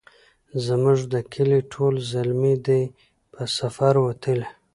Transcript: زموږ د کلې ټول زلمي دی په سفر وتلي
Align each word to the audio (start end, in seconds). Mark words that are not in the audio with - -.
زموږ 0.65 0.99
د 1.13 1.15
کلې 1.33 1.59
ټول 1.73 1.93
زلمي 2.11 2.55
دی 2.67 2.81
په 3.33 3.41
سفر 3.57 3.93
وتلي 4.05 4.47